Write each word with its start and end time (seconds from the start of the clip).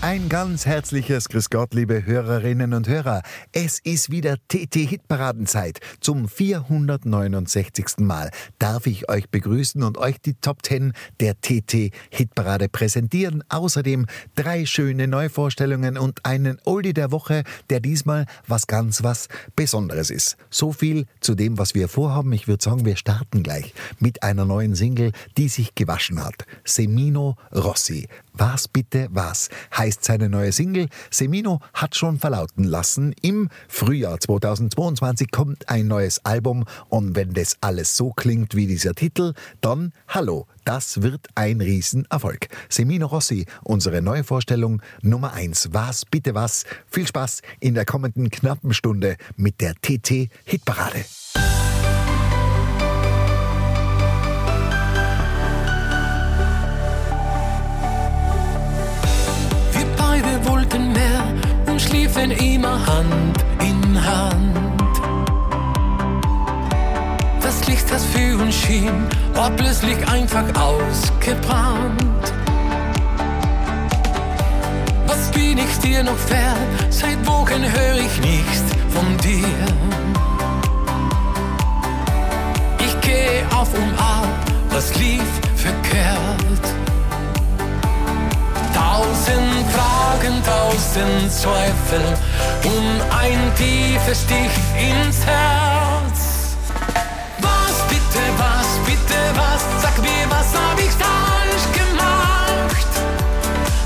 Ein 0.00 0.28
ganz 0.28 0.64
herzliches 0.64 1.28
Grüß 1.28 1.50
Gott, 1.50 1.74
liebe 1.74 2.06
Hörerinnen 2.06 2.72
und 2.72 2.86
Hörer. 2.86 3.22
Es 3.50 3.80
ist 3.80 4.12
wieder 4.12 4.36
TT-Hitparadenzeit. 4.46 5.80
Zum 6.00 6.28
469. 6.28 7.98
Mal 7.98 8.30
darf 8.60 8.86
ich 8.86 9.08
euch 9.08 9.28
begrüßen 9.28 9.82
und 9.82 9.98
euch 9.98 10.20
die 10.20 10.34
Top 10.34 10.64
10 10.64 10.92
der 11.18 11.40
TT-Hitparade 11.40 12.68
präsentieren. 12.68 13.42
Außerdem 13.48 14.06
drei 14.36 14.66
schöne 14.66 15.08
Neuvorstellungen 15.08 15.98
und 15.98 16.24
einen 16.24 16.60
Oldie 16.64 16.94
der 16.94 17.10
Woche, 17.10 17.42
der 17.68 17.80
diesmal 17.80 18.26
was 18.46 18.68
ganz 18.68 19.02
was 19.02 19.26
Besonderes 19.56 20.10
ist. 20.10 20.36
So 20.48 20.72
viel 20.72 21.06
zu 21.18 21.34
dem, 21.34 21.58
was 21.58 21.74
wir 21.74 21.88
vorhaben. 21.88 22.32
Ich 22.32 22.46
würde 22.46 22.62
sagen, 22.62 22.84
wir 22.84 22.96
starten 22.96 23.42
gleich 23.42 23.74
mit 23.98 24.22
einer 24.22 24.44
neuen 24.44 24.76
Single, 24.76 25.10
die 25.36 25.48
sich 25.48 25.74
gewaschen 25.74 26.24
hat. 26.24 26.44
Semino 26.64 27.34
Rossi. 27.52 28.06
Was 28.38 28.68
bitte 28.68 29.08
was 29.10 29.48
heißt 29.76 30.04
seine 30.04 30.28
neue 30.28 30.52
Single. 30.52 30.88
Semino 31.10 31.60
hat 31.74 31.96
schon 31.96 32.18
verlauten 32.18 32.62
lassen, 32.62 33.12
im 33.20 33.48
Frühjahr 33.66 34.20
2022 34.20 35.32
kommt 35.32 35.68
ein 35.68 35.88
neues 35.88 36.24
Album 36.24 36.64
und 36.88 37.16
wenn 37.16 37.34
das 37.34 37.56
alles 37.60 37.96
so 37.96 38.10
klingt 38.10 38.54
wie 38.54 38.68
dieser 38.68 38.94
Titel, 38.94 39.34
dann 39.60 39.92
hallo, 40.06 40.46
das 40.64 41.02
wird 41.02 41.26
ein 41.34 41.60
Riesenerfolg. 41.60 42.46
Semino 42.68 43.06
Rossi, 43.06 43.44
unsere 43.64 44.02
neue 44.02 44.22
Vorstellung 44.22 44.82
Nummer 45.02 45.32
1. 45.32 45.70
Was 45.72 46.04
bitte 46.04 46.34
was? 46.34 46.64
Viel 46.86 47.08
Spaß 47.08 47.42
in 47.58 47.74
der 47.74 47.84
kommenden 47.84 48.30
knappen 48.30 48.72
Stunde 48.72 49.16
mit 49.36 49.60
der 49.60 49.74
TT 49.74 50.30
Hitparade. 50.44 51.04
Und 61.78 61.82
schliefen 61.82 62.32
immer 62.32 62.84
Hand 62.86 63.44
in 63.60 64.04
Hand. 64.04 65.00
Das 67.40 67.68
Licht, 67.68 67.88
das 67.88 68.04
für 68.04 68.36
uns 68.36 68.56
schien, 68.56 69.06
war 69.34 69.50
plötzlich 69.50 69.96
einfach 70.08 70.42
ausgebrannt. 70.60 72.02
Was 75.06 75.30
bin 75.30 75.58
ich 75.58 75.78
dir 75.78 76.02
noch 76.02 76.18
wert? 76.28 76.58
Seit 76.90 77.24
Wochen 77.28 77.62
höre 77.62 77.98
ich 77.98 78.20
nichts 78.22 78.64
von 78.90 79.16
dir. 79.18 79.46
Ich 82.80 83.00
gehe 83.02 83.46
auf 83.56 83.72
und 83.72 83.92
ab, 84.00 84.26
was 84.70 84.96
lief 84.96 85.22
verkehrt? 85.54 86.87
Tausend 88.98 89.64
Fragen, 89.70 90.42
tausend 90.42 91.30
Zweifel 91.30 92.02
und 92.64 93.00
ein 93.16 93.54
tiefes 93.54 94.22
Stich 94.22 94.50
ins 94.76 95.24
Herz. 95.24 96.56
Was 97.40 97.76
bitte, 97.88 98.22
was 98.38 98.66
bitte, 98.86 99.20
was? 99.36 99.62
Sag 99.82 99.96
mir, 100.02 100.26
was 100.28 100.52
hab 100.52 100.76
ich 100.80 100.90
falsch 100.90 101.66
gemacht? 101.78 102.90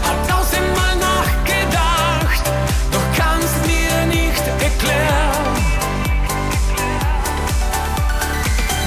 Hab 0.09 0.29
tausendmal 0.29 0.97
nachgedacht, 0.97 2.45
doch 2.91 3.07
kannst 3.15 3.67
mir 3.67 4.07
nicht 4.07 4.45
erklären. 4.63 5.57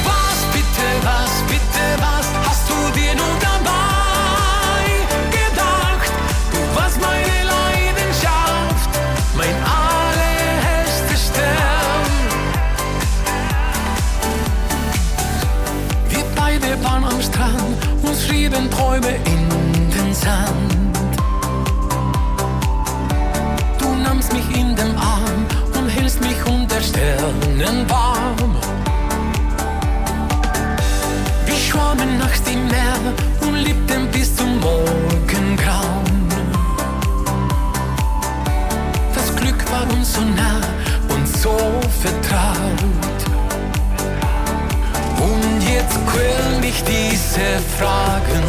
Was 0.03 0.38
bitte, 0.53 0.88
was 1.03 1.34
bitte, 1.52 1.86
was 2.00 2.28
hast 2.47 2.68
du 2.68 3.00
dir 3.00 3.13
nur 3.13 3.36
dabei 3.42 3.55
schrieben 18.45 18.69
Träume 18.69 19.09
in 19.25 19.50
den 19.89 20.13
Sand. 20.13 20.97
Du 23.79 23.88
nahmst 24.03 24.31
mich 24.33 24.47
in 24.56 24.75
den 24.75 24.95
Arm 24.97 25.45
und 25.75 25.89
hältst 25.89 26.22
mich 26.22 26.38
unter 26.45 26.79
Sternen 26.79 27.89
warm. 27.89 28.56
Wir 31.45 31.56
schwammen 31.56 32.19
nachts 32.19 32.47
im 32.51 32.67
Meer 32.67 33.13
und 33.41 33.56
liebten 33.56 34.11
bis 34.11 34.35
zum 34.35 34.59
Morgengrauen. 34.59 36.29
Das 39.16 39.35
Glück 39.35 39.72
war 39.72 39.91
uns 39.91 40.13
so 40.13 40.22
nah 40.22 40.62
und 41.09 41.27
so 41.27 41.57
vertraut. 42.01 43.15
Jetzt 45.75 46.00
quälen 46.08 46.62
mich 46.62 46.81
diese 46.86 47.59
Fragen, 47.78 48.44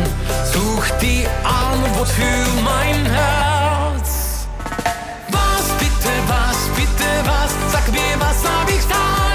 such 0.53 0.87
die 1.03 1.27
Antwort 1.43 2.09
für 2.09 2.63
mein 2.63 3.05
Herz. 3.07 4.47
Was 5.31 5.67
bitte, 5.81 6.13
was 6.29 6.59
bitte, 6.77 7.11
was? 7.25 7.51
Sag 7.73 7.91
mir, 7.91 8.15
was 8.21 8.39
hab 8.49 8.69
ich 8.69 8.83
falsch 8.83 9.26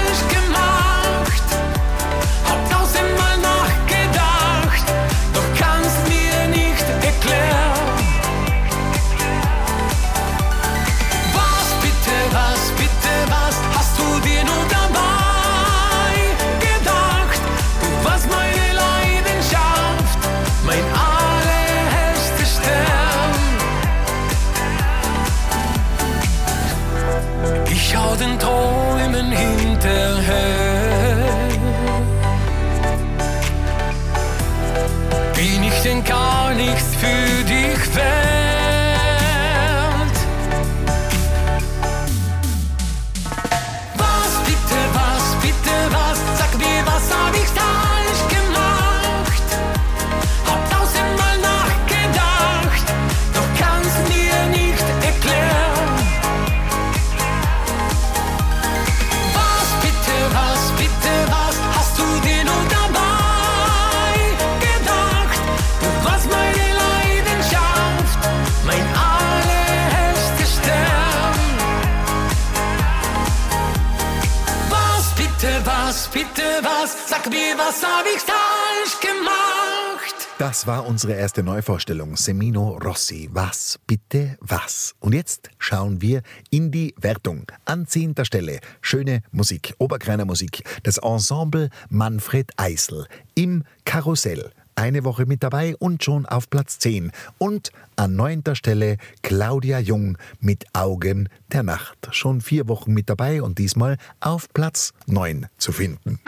mir, 77.32 77.56
was 77.56 77.82
hab 77.82 78.04
ich 78.06 78.20
falsch 78.20 79.00
gemacht? 79.00 80.28
Das 80.38 80.66
war 80.66 80.86
unsere 80.86 81.14
erste 81.14 81.42
Neuvorstellung. 81.42 82.16
Semino 82.16 82.78
Rossi. 82.84 83.28
Was, 83.32 83.78
bitte, 83.86 84.36
was? 84.40 84.94
Und 85.00 85.14
jetzt 85.14 85.50
schauen 85.58 86.02
wir 86.02 86.22
in 86.50 86.70
die 86.70 86.94
Wertung. 86.98 87.46
An 87.64 87.86
zehnter 87.86 88.24
Stelle 88.24 88.58
schöne 88.80 89.22
Musik, 89.30 89.74
Oberkreiner 89.78 90.24
Musik. 90.24 90.62
Das 90.82 90.98
Ensemble 90.98 91.70
Manfred 91.88 92.50
Eisel 92.56 93.06
im 93.34 93.64
Karussell. 93.84 94.50
eine 94.74 95.04
Woche 95.04 95.26
mit 95.26 95.42
dabei 95.42 95.76
und 95.76 96.02
schon 96.02 96.24
auf 96.26 96.48
Platz 96.48 96.78
10. 96.78 97.12
Und 97.38 97.72
an 97.96 98.16
neunter 98.16 98.54
Stelle 98.54 98.96
Claudia 99.22 99.78
Jung 99.78 100.16
mit 100.40 100.64
Augen 100.72 101.28
der 101.52 101.62
Nacht. 101.62 102.08
Schon 102.10 102.40
vier 102.40 102.68
Wochen 102.68 102.92
mit 102.92 103.10
dabei 103.10 103.42
und 103.42 103.58
diesmal 103.58 103.96
auf 104.20 104.48
Platz 104.52 104.92
9 105.06 105.46
zu 105.58 105.72
finden. 105.72 106.20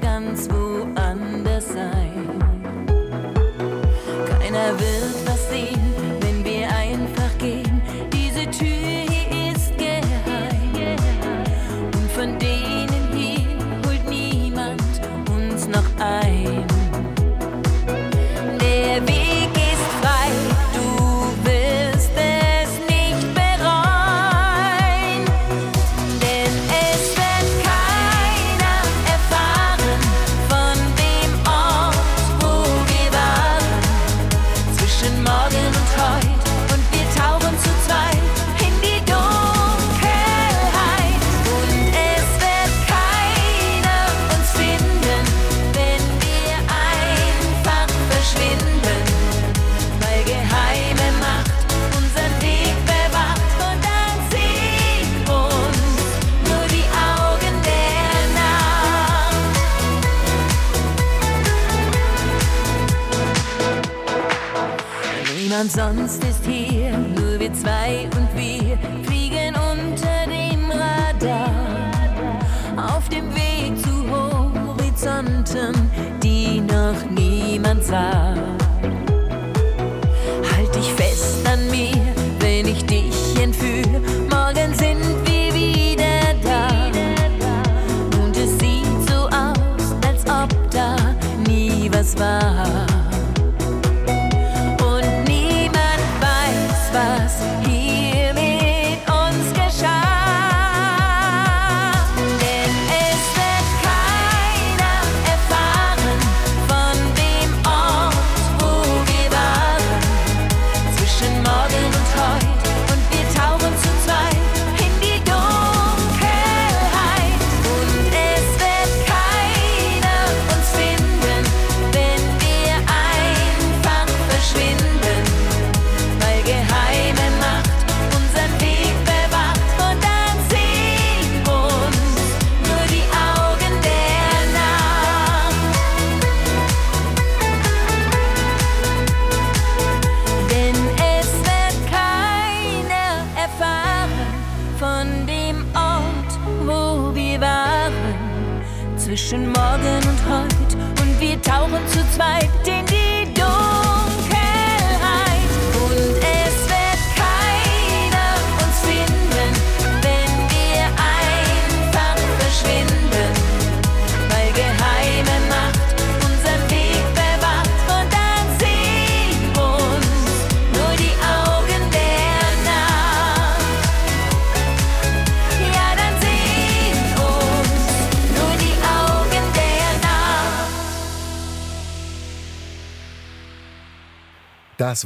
Ganz 0.00 0.48
woanders 0.50 0.63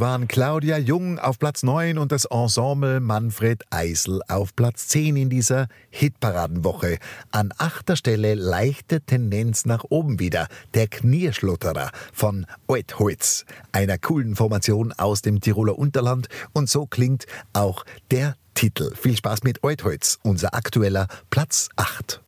Waren 0.01 0.29
Claudia 0.29 0.79
Jung 0.79 1.19
auf 1.19 1.39
Platz 1.39 1.63
9 1.63 1.99
und 1.99 2.13
das 2.13 2.25
Ensemble 2.27 3.01
Manfred 3.01 3.65
Eisel 3.71 4.21
auf 4.29 4.55
Platz 4.55 4.89
10 4.89 5.17
in 5.17 5.31
dieser 5.31 5.67
Hitparadenwoche. 5.91 6.99
An 7.33 7.53
achter 7.59 7.97
Stelle 7.97 8.35
leichte 8.35 9.01
Tendenz 9.01 9.67
nach 9.67 9.85
oben 9.89 10.21
wieder. 10.21 10.47
Der 10.75 10.87
Knierschlutterer 10.87 11.91
von 12.13 12.47
Oetholz, 12.69 13.45
einer 13.73 13.99
coolen 13.99 14.37
Formation 14.37 14.93
aus 14.93 15.23
dem 15.23 15.41
Tiroler 15.41 15.79
Unterland. 15.79 16.29
Und 16.53 16.69
so 16.69 16.87
klingt 16.87 17.27
auch 17.53 17.85
der 18.11 18.37
Titel. 18.55 18.95
Viel 18.95 19.17
Spaß 19.17 19.43
mit 19.43 19.65
Oetholz, 19.65 20.19
unser 20.23 20.55
aktueller 20.55 21.09
Platz 21.31 21.71
8. 21.77 22.23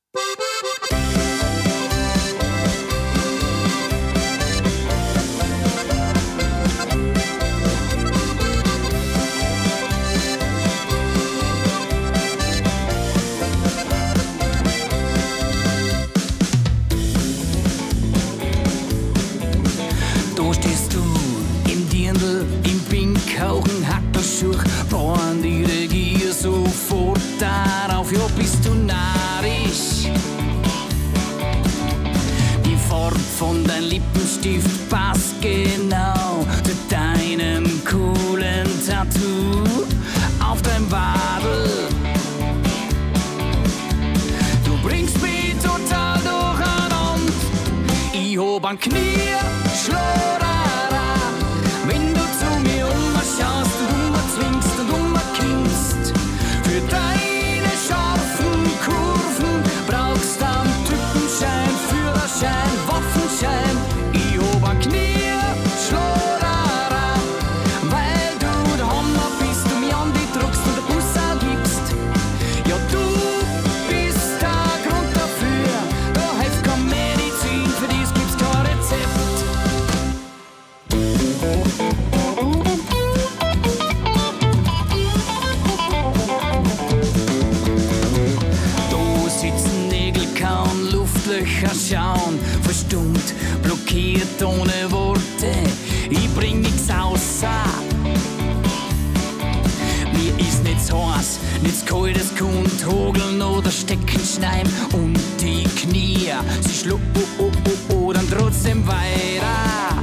Sie 106.60 106.74
schluckt, 106.74 107.02
oh, 107.16 107.42
oh, 107.44 107.50
oh, 107.90 107.94
oh, 107.94 108.12
dann 108.12 108.28
trotzdem 108.30 108.86
weiter. 108.86 110.02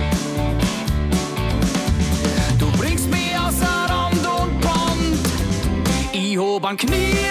Du 2.58 2.72
bringst 2.78 3.10
mich 3.10 3.38
außer 3.38 3.66
Rand 3.90 4.26
und 4.26 4.62
Band. 4.62 5.20
Ich 6.12 6.38
hob 6.38 6.66
an 6.66 6.78
Knie. 6.78 7.27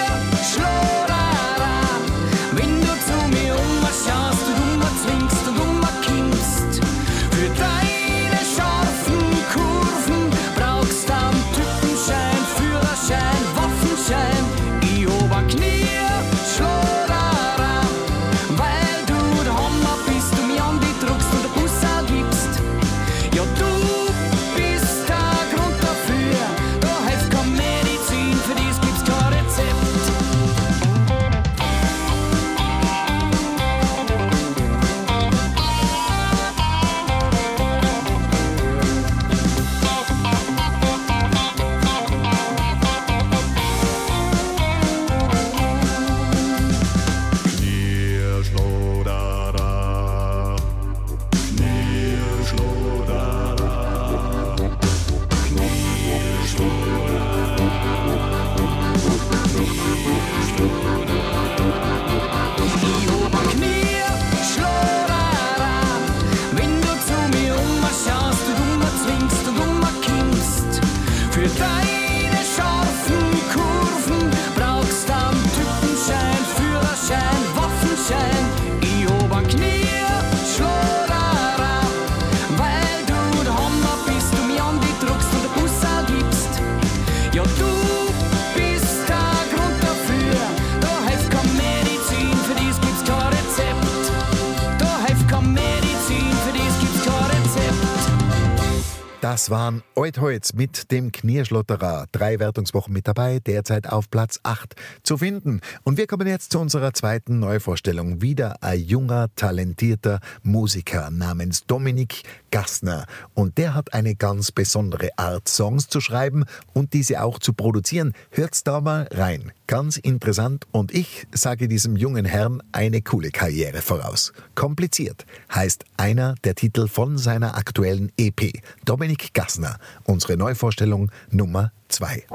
Das 99.29 99.49
waren 99.49 99.83
Eutholz 99.93 100.53
mit 100.53 100.89
dem 100.89 101.11
Knierschlotterer. 101.11 102.05
Drei 102.13 102.39
Wertungswochen 102.39 102.93
mit 102.93 103.09
dabei, 103.09 103.39
derzeit 103.39 103.89
auf 103.89 104.09
Platz 104.09 104.39
8 104.43 104.73
zu 105.03 105.17
finden. 105.17 105.59
Und 105.83 105.97
wir 105.97 106.07
kommen 106.07 106.27
jetzt 106.27 106.53
zu 106.53 106.59
unserer 106.59 106.93
zweiten 106.93 107.37
Neuvorstellung. 107.39 108.21
Wieder 108.21 108.63
ein 108.63 108.79
junger, 108.79 109.27
talentierter 109.35 110.21
Musiker 110.43 111.11
namens 111.11 111.65
Dominik 111.65 112.23
Gassner. 112.51 113.05
Und 113.33 113.57
der 113.57 113.73
hat 113.73 113.93
eine 113.93 114.15
ganz 114.15 114.51
besondere 114.51 115.09
Art, 115.17 115.47
Songs 115.47 115.87
zu 115.87 116.01
schreiben 116.01 116.45
und 116.73 116.93
diese 116.93 117.21
auch 117.23 117.39
zu 117.39 117.53
produzieren. 117.53 118.13
Hört's 118.31 118.63
da 118.63 118.81
mal 118.81 119.07
rein. 119.11 119.51
Ganz 119.67 119.97
interessant 119.97 120.65
und 120.71 120.93
ich 120.93 121.27
sage 121.33 121.67
diesem 121.67 121.95
jungen 121.95 122.25
Herrn 122.25 122.63
eine 122.71 123.01
coole 123.01 123.31
Karriere 123.31 123.81
voraus. 123.81 124.31
Kompliziert 124.55 125.25
heißt 125.53 125.83
einer 125.97 126.35
der 126.43 126.55
Titel 126.55 126.87
von 126.87 127.17
seiner 127.17 127.57
aktuellen 127.57 128.11
EP. 128.17 128.61
Dominik 128.85 129.33
Gassner, 129.33 129.77
unsere 130.05 130.37
Neuvorstellung 130.37 131.11
Nummer 131.29 131.71
2. 131.89 132.25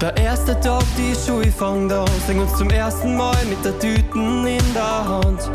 Der 0.00 0.16
erste 0.16 0.58
Tag, 0.60 0.82
die 0.96 1.14
Schule 1.14 1.52
fängt 1.52 1.92
an, 1.92 2.08
sing 2.26 2.40
uns 2.40 2.56
zum 2.56 2.70
ersten 2.70 3.16
Mal 3.16 3.36
mit 3.44 3.62
der 3.62 3.78
Tüten 3.78 4.46
in 4.46 4.72
der 4.72 5.08
Hand. 5.08 5.50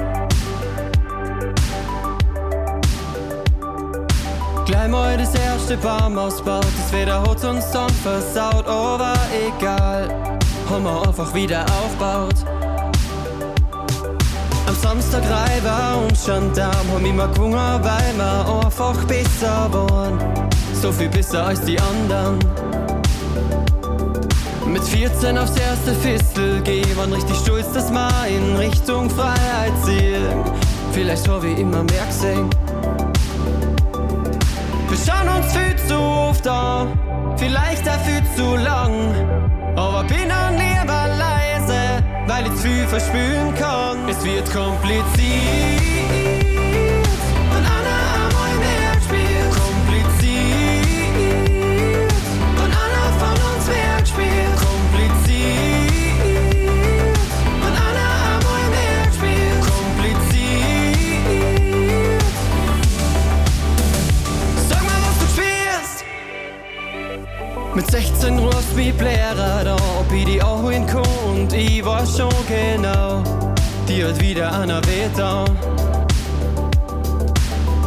Gleich 4.66 4.88
mal 4.88 5.16
das 5.16 5.36
erste 5.36 5.78
Baum 5.78 6.18
ausbaut, 6.18 6.66
das 6.76 6.92
Wetter 6.92 7.22
hat 7.22 7.44
uns 7.44 7.70
dann 7.70 7.90
versaut, 7.90 8.68
aber 8.68 9.14
egal, 9.48 10.10
haben 10.68 10.84
wir 10.84 11.08
einfach 11.08 11.32
wieder 11.36 11.64
aufbaut. 11.66 12.34
Am 14.66 14.76
Samstag 14.76 15.22
rein 15.30 15.64
war 15.64 16.02
und 16.02 16.58
da, 16.58 16.72
haben 16.72 17.06
immer 17.06 17.28
gewungen, 17.28 17.54
weil 17.54 18.14
wir 18.18 18.66
einfach 18.66 19.04
besser 19.06 19.70
waren. 19.72 20.18
So 20.82 20.92
viel 20.92 21.10
besser 21.10 21.46
als 21.46 21.62
die 21.62 21.80
anderen. 21.80 22.40
Mit 24.66 24.84
14 24.84 25.38
aufs 25.38 25.56
erste 25.58 25.94
Fistel 25.94 26.60
gehen, 26.62 26.98
waren 26.98 27.14
richtig 27.14 27.38
stolz, 27.38 27.72
dass 27.72 27.92
wir 27.92 28.10
in 28.28 28.56
Richtung 28.56 29.12
Freiheit 29.12 29.74
ziehen. 29.86 30.44
Vielleicht 30.92 31.28
habe 31.30 31.50
ich 31.50 31.60
immer 31.60 31.84
mehr 31.84 32.06
gesehen. 32.08 32.50
Wir 34.96 35.14
schauen 35.14 35.28
uns 35.28 35.52
viel 35.52 35.76
zu 35.90 36.00
oft 36.00 36.48
an, 36.48 36.98
vielleicht 37.36 37.88
auch 37.90 38.00
viel 38.06 38.24
zu 38.38 38.56
lang. 38.56 39.14
Aber 39.76 40.06
bin 40.06 40.30
dann 40.30 40.54
lieber 40.54 41.08
leise, 41.20 42.02
weil 42.28 42.46
ich 42.46 42.56
zu 42.56 42.62
viel 42.62 42.88
verspüren 42.88 43.54
kann. 43.56 44.08
Es 44.08 44.24
wird 44.24 44.50
kompliziert. 44.54 45.95
Rufst 69.06 69.12
mich 69.12 69.16
Lehrer 69.18 69.64
da, 69.64 69.76
ob 70.00 70.12
ich 70.12 70.26
die 70.26 70.42
auch 70.42 70.62
holen 70.62 70.86
kann. 70.86 71.04
Und 71.28 71.54
ich 71.54 71.86
weiß 71.86 72.18
schon 72.18 72.34
genau, 72.48 73.24
die 73.88 74.04
hat 74.04 74.20
wieder 74.20 74.52
einer 74.60 74.82
da. 75.16 75.46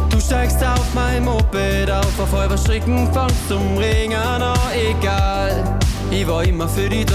Du 0.09 0.19
steigst 0.19 0.63
auf 0.63 0.93
mein 0.93 1.23
Moped 1.23 1.91
auf, 1.91 2.19
auf 2.19 2.31
halber 2.31 2.57
Stricken 2.57 3.11
fangst 3.13 3.47
zum 3.47 3.77
Ringen 3.77 4.15
an, 4.15 4.57
egal. 4.73 5.79
Ich 6.11 6.27
war 6.27 6.43
immer 6.43 6.67
für 6.67 6.89
die 6.89 7.05
da. 7.05 7.13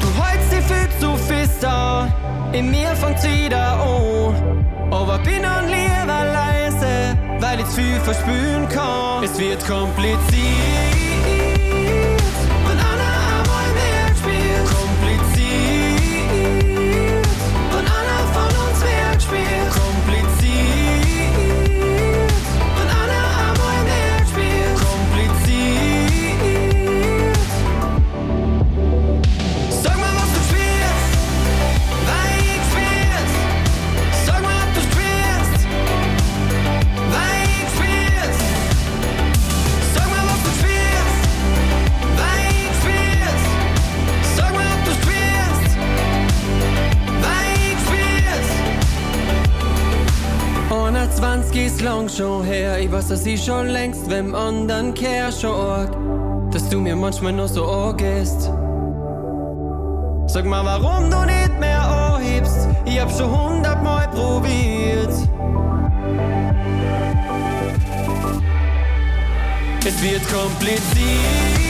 Du 0.00 0.08
holst 0.18 0.52
dich 0.52 0.64
viel 0.64 0.88
zu 1.00 1.16
fest 1.16 1.64
an, 1.64 2.12
in 2.52 2.70
mir 2.70 2.94
fängt's 2.96 3.24
wieder 3.24 3.80
an. 3.80 4.64
Aber 4.90 5.18
bin 5.18 5.42
dann 5.42 5.66
lieber 5.66 6.24
leise, 6.32 7.18
weil 7.40 7.60
ich 7.60 7.66
zu 7.66 7.76
viel 7.76 8.00
verspüren 8.00 8.68
kann. 8.68 9.24
Es 9.24 9.38
wird 9.38 9.66
kompliziert. 9.66 10.93
20 51.16 51.66
ist 51.66 51.80
lang 51.80 52.08
schon 52.08 52.44
her, 52.44 52.78
ich 52.78 52.90
weiß, 52.90 53.08
dass 53.08 53.24
ich 53.24 53.44
schon 53.44 53.68
längst 53.68 54.10
wem 54.10 54.34
anderen 54.34 54.92
care 54.94 55.30
schon 55.32 55.54
arg, 55.54 55.96
dass 56.50 56.68
du 56.68 56.80
mir 56.80 56.96
manchmal 56.96 57.32
noch 57.32 57.48
so 57.48 57.64
angehst. 57.66 58.50
Sag 60.26 60.44
mal, 60.44 60.64
warum 60.64 61.10
du 61.10 61.24
nicht 61.24 61.60
mehr 61.60 61.80
anhebst, 61.80 62.68
ich 62.84 63.00
hab 63.00 63.10
schon 63.10 63.30
hundertmal 63.30 64.08
probiert. 64.08 65.12
Es 69.86 70.02
wird 70.02 70.22
kompliziert. 70.32 71.63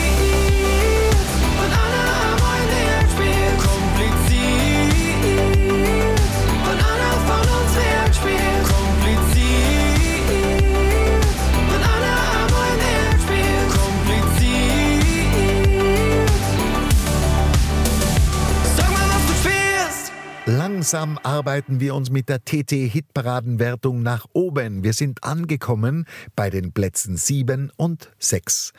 Langsam 20.84 21.18
arbeiten 21.22 21.80
wir 21.80 21.94
uns 21.94 22.10
mit 22.10 22.28
der 22.28 22.44
TT-Hitparadenwertung 22.44 24.02
nach 24.02 24.26
oben. 24.34 24.84
Wir 24.84 24.92
sind 24.92 25.24
angekommen 25.24 26.04
bei 26.36 26.50
den 26.50 26.72
Plätzen 26.72 27.16
7 27.16 27.72
und 27.78 28.12
6. 28.18 28.74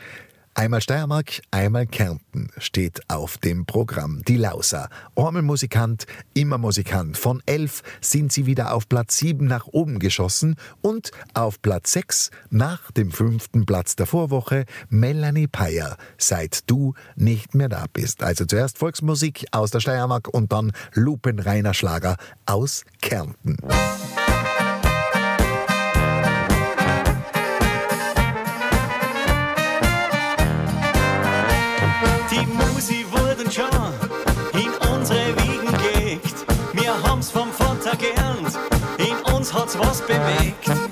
Einmal 0.58 0.80
Steiermark, 0.80 1.42
einmal 1.52 1.86
Kärnten 1.86 2.50
steht 2.58 3.02
auf 3.10 3.38
dem 3.38 3.66
Programm. 3.66 4.22
Die 4.26 4.38
Lauser, 4.38 4.88
Ormelmusikant, 5.14 6.08
immer 6.34 6.58
Musikant. 6.58 7.18
Von 7.18 7.44
11 7.46 7.84
sind 8.00 8.32
sie 8.32 8.46
wieder 8.46 8.74
auf 8.74 8.88
Platz 8.88 9.18
7 9.18 9.46
nach 9.46 9.68
oben 9.68 10.00
geschossen 10.00 10.56
und 10.82 11.12
auf 11.34 11.62
Platz 11.62 11.92
6 11.92 12.32
nach 12.52 12.90
dem 12.92 13.12
fünften 13.12 13.66
Platz 13.66 13.98
der 13.98 14.06
Vorwoche 14.06 14.64
Melanie 14.88 15.48
Peyer, 15.48 15.98
seit 16.18 16.70
du 16.72 16.94
nicht 17.18 17.54
mehr 17.54 17.68
da 17.68 17.84
bist. 17.92 18.24
Also 18.24 18.46
zuerst 18.46 18.78
Volksmusik 18.78 19.46
aus 19.52 19.72
der 19.72 19.82
Steiermark 19.82 20.30
und 20.30 20.54
dann 20.54 20.72
lupenreiner 20.94 21.74
Schlager 21.74 22.16
aus 22.46 22.86
Kärnten. 23.02 23.58
Was 39.78 40.02
bewegt. 40.06 40.85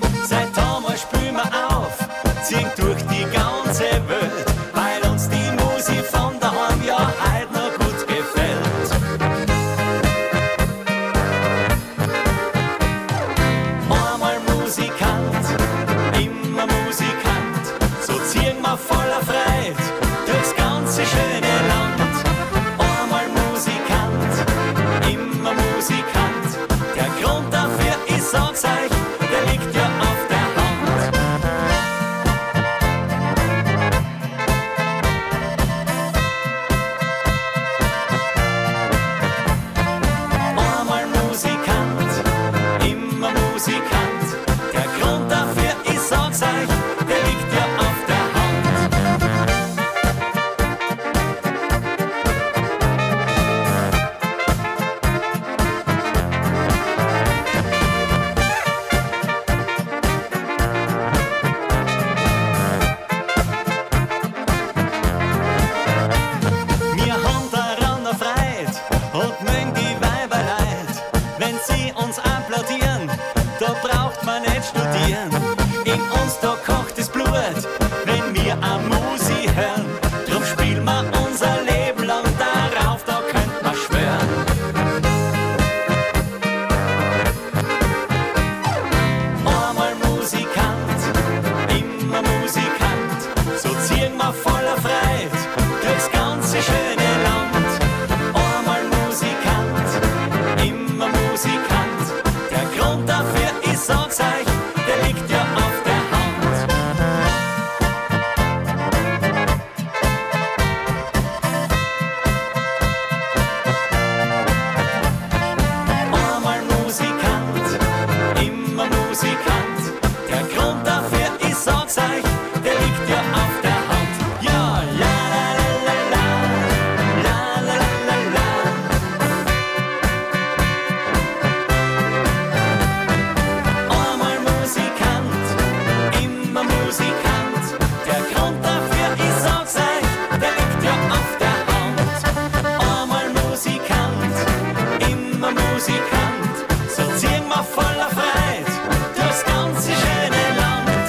man 145.44 145.54
Musikant, 145.54 146.56
so 146.96 147.02
ziehen 147.18 147.46
wir 147.48 147.64
voller 147.76 148.10
Freude 148.16 148.72
durchs 149.16 149.44
ganze 149.44 149.90
schöne 150.02 150.44
Land. 150.60 151.08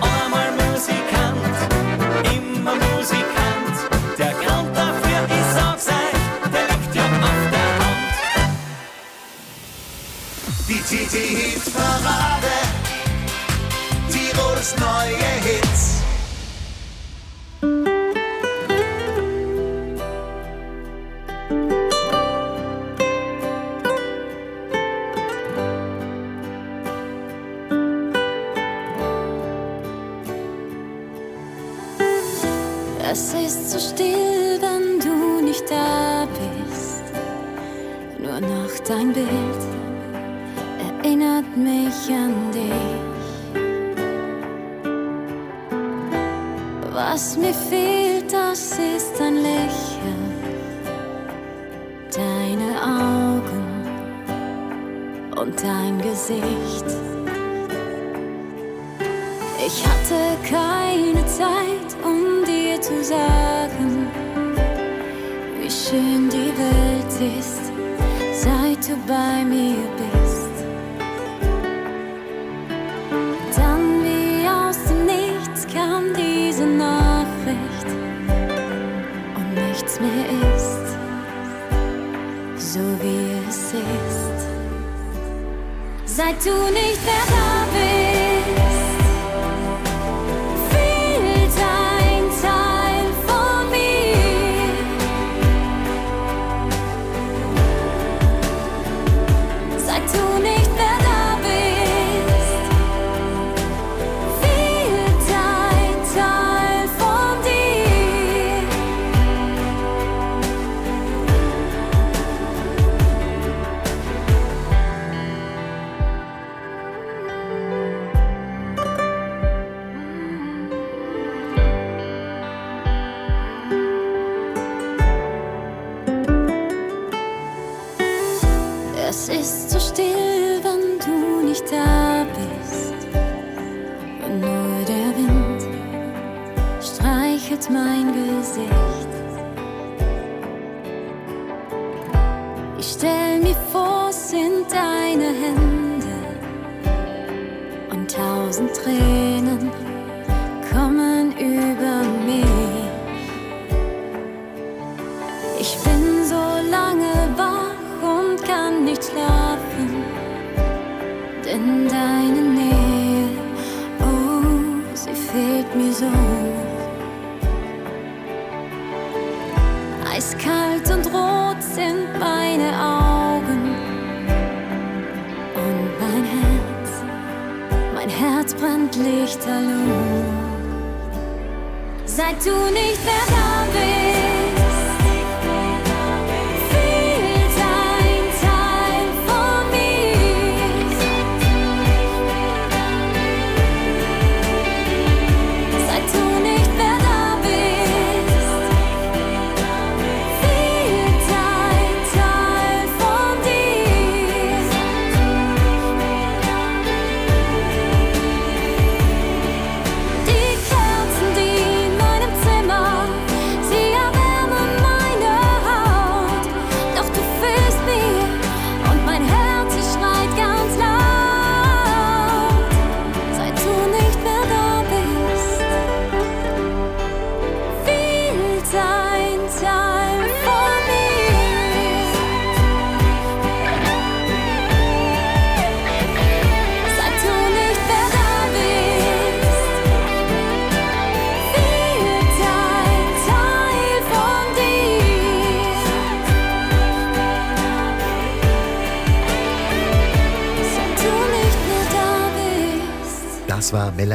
Einmal 0.00 0.50
Musikant, 0.62 1.56
immer 2.36 2.74
Musikant, 2.74 3.76
der 4.18 4.32
Grund 4.42 4.76
dafür 4.76 5.20
ist 5.40 5.56
auch 5.66 5.78
sein, 5.78 6.16
der 6.52 6.66
liegt 6.72 6.94
ja 6.94 7.04
auf 7.30 7.42
der 7.54 7.70
Hand. 7.82 8.14
Die 10.68 10.80
Titi-Hit-Parade, 10.88 12.56
Tirols 14.10 14.74
neue 14.86 15.37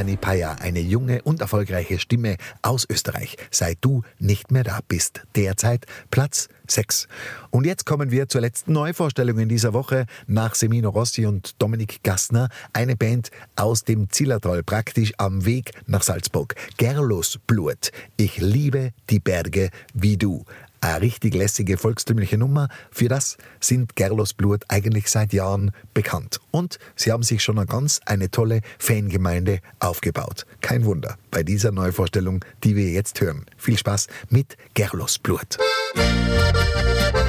Melanie 0.03 0.17
Payer, 0.17 0.57
eine 0.59 0.81
junge 0.81 1.21
und 1.21 1.39
erfolgreiche 1.39 1.97
Stimme 1.97 2.35
aus 2.61 2.85
Österreich. 2.89 3.37
Seit 3.51 3.77
du 3.79 4.01
nicht 4.19 4.51
mehr 4.51 4.65
da 4.65 4.79
bist. 4.85 5.21
Derzeit 5.37 5.85
Platz 6.11 6.49
6. 6.67 7.07
Und 7.51 7.65
jetzt 7.65 7.85
kommen 7.85 8.11
wir 8.11 8.27
zur 8.27 8.41
letzten 8.41 8.73
Neuvorstellung 8.73 9.39
in 9.39 9.47
dieser 9.47 9.71
Woche 9.71 10.05
nach 10.27 10.55
Semino 10.55 10.89
Rossi 10.89 11.25
und 11.25 11.61
Dominik 11.61 12.03
Gassner, 12.03 12.49
eine 12.73 12.97
Band 12.97 13.31
aus 13.55 13.85
dem 13.85 14.09
Zillertal, 14.09 14.61
praktisch 14.63 15.13
am 15.19 15.45
Weg 15.45 15.71
nach 15.87 16.03
Salzburg. 16.03 16.55
Gerlos 16.75 17.39
Blut. 17.47 17.91
Ich 18.17 18.39
liebe 18.39 18.91
die 19.09 19.19
Berge 19.19 19.69
wie 19.93 20.17
du. 20.17 20.43
Eine 20.83 20.99
richtig 20.99 21.33
lässige 21.33 21.77
volkstümliche 21.77 22.37
Nummer. 22.37 22.67
Für 22.91 23.07
das 23.07 23.37
sind 23.61 23.95
Gerlos 23.95 24.33
Blut 24.33 24.65
eigentlich 24.67 25.09
seit 25.09 25.31
Jahren 25.31 25.71
bekannt. 25.93 26.41
Und 26.51 26.77
sie 26.97 27.13
haben 27.13 27.23
sich 27.23 27.41
schon 27.41 27.57
eine 27.57 27.67
ganz 27.67 28.01
eine 28.05 28.29
tolle 28.29 28.59
Fangemeinde 28.79 29.59
aufgebaut. 29.79 30.45
Kein 30.59 30.83
Wunder 30.83 31.17
bei 31.31 31.41
dieser 31.43 31.71
Neuvorstellung, 31.71 32.43
die 32.65 32.75
wir 32.75 32.89
jetzt 32.89 33.21
hören. 33.21 33.45
Viel 33.55 33.77
Spaß 33.77 34.07
mit 34.29 34.57
Gerlos 34.73 35.19
Blut. 35.19 35.57
Musik 35.95 37.22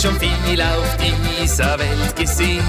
schon 0.00 0.16
viel 0.20 0.60
auf 0.62 0.96
dieser 0.96 1.76
Welt 1.78 2.14
gesehen 2.14 2.62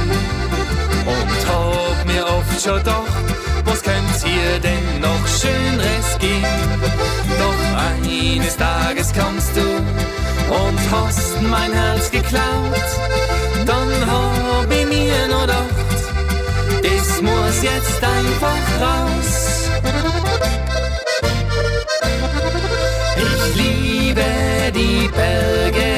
und 1.06 1.48
hab 1.48 2.06
mir 2.06 2.26
oft 2.26 2.64
schon 2.64 2.78
gedacht, 2.78 3.06
was 3.66 3.84
könnt's 3.84 4.24
hier 4.24 4.60
denn 4.64 5.00
noch 5.00 5.28
Schöneres 5.28 6.18
gehen? 6.20 6.44
Doch 7.38 7.78
eines 7.78 8.58
Tages 8.58 9.14
kommst 9.14 9.56
du 9.56 9.62
und 9.62 10.80
hast 10.92 11.42
mein 11.44 11.72
Herz 11.72 12.10
geklaut, 12.10 12.90
dann 13.66 13.92
hab 14.10 14.72
ich 14.72 14.88
mir 14.88 15.28
nur 15.30 15.42
gedacht, 15.42 15.70
das 16.82 17.22
muss 17.22 17.62
jetzt 17.62 18.04
einfach 18.04 18.64
raus. 18.82 19.70
Ich 23.18 23.56
liebe 23.56 24.24
die 24.74 25.08
Berge 25.10 25.89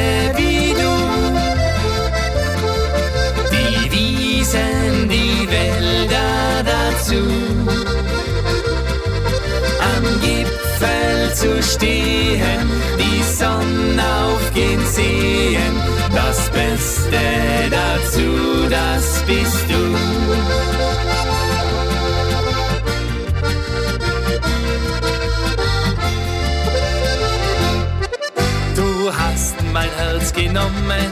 Dazu. 7.11 7.23
Am 9.81 10.03
Gipfel 10.21 11.33
zu 11.35 11.61
stehen, 11.61 12.69
die 12.97 13.21
Sonne 13.23 14.03
aufgehen 14.25 14.79
sehen, 14.85 15.75
das 16.13 16.49
Beste 16.51 17.19
dazu, 17.69 18.69
das 18.69 19.23
bist 19.27 19.65
du. 19.69 19.97
Du 28.75 29.11
hast 29.13 29.55
mein 29.73 29.89
Herz 29.97 30.31
genommen 30.31 31.11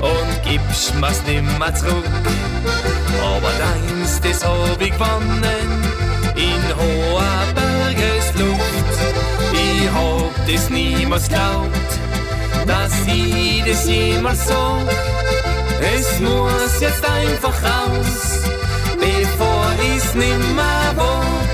und 0.00 0.33
gibst 0.54 0.94
mir's 1.00 1.20
nimmer 1.26 1.74
zurück. 1.74 2.04
Aber 3.22 3.52
deins, 3.62 4.20
das 4.20 4.44
hab 4.44 4.80
ich 4.80 4.92
gewonnen 4.92 5.68
in 6.36 6.62
hoher 6.78 7.44
Bergesluft. 7.58 8.96
Ich 9.52 9.90
hab 9.90 10.34
das 10.46 10.70
niemals 10.70 11.28
glaubt, 11.28 11.90
dass 12.66 12.92
ich 13.06 13.64
das 13.64 13.88
jemals 13.88 14.46
so. 14.46 14.78
Es 15.96 16.20
muss 16.20 16.80
jetzt 16.80 17.04
einfach 17.04 17.56
raus, 17.70 18.14
bevor 18.98 19.66
ich's 19.92 20.14
nimmer 20.14 20.84
wog. 20.96 21.50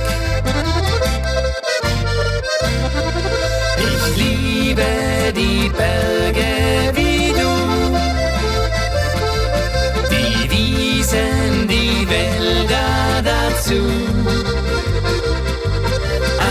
Ich 3.79 4.17
liebe 4.17 4.83
die 5.35 5.71
Berge 5.71 7.00
Dazu. 13.71 13.83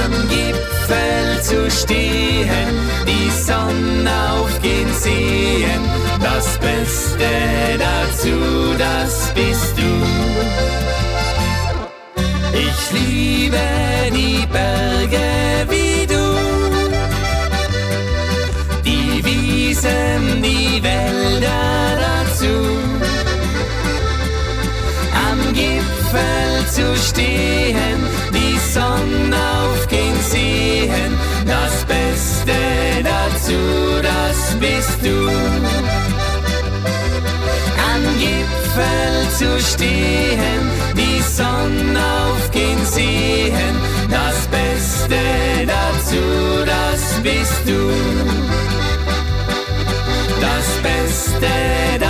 Am 0.03 0.13
Gipfel 0.29 1.41
zu 1.41 1.69
stehen, 1.69 2.69
die 3.05 3.29
Sonne 3.29 4.12
aufgehen 4.39 4.88
sehen, 4.93 5.82
das 6.21 6.58
Beste 6.60 7.27
dazu, 7.77 8.73
das 8.77 9.34
bist 9.34 9.77
du. 9.77 9.91
Ich 12.58 12.91
liebe 12.91 13.58
die 14.13 14.45
Berge 14.47 14.79
zu 26.80 26.96
stehen, 26.96 28.00
die 28.34 28.58
Sonne 28.74 29.38
aufgehen 29.63 30.20
sehen. 30.32 31.12
Das 31.46 31.74
Beste 31.86 32.58
dazu, 33.04 33.62
das 34.02 34.39
bist 34.60 35.00
du. 35.04 35.20
Am 37.92 38.04
Gipfel 38.24 39.15
zu 39.39 39.50
stehen, 39.72 40.63
die 40.96 41.22
Sonne 41.22 42.00
aufgehen 42.28 42.86
sehen. 42.86 43.76
Das 44.10 44.38
Beste 44.58 45.20
dazu, 45.76 46.24
das 46.65 47.02
bist 47.24 47.62
du. 47.65 47.82
Das 50.46 50.68
Beste 50.82 51.52
dazu, 52.00 52.09